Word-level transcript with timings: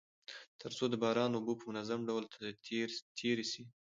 تر 0.61 0.71
څو 0.77 0.85
د 0.91 0.95
باران 1.03 1.31
اوبه 1.33 1.53
په 1.61 1.65
منظم 1.71 1.99
ډول 2.09 2.23
تيري 3.19 3.45
سي. 3.51 3.63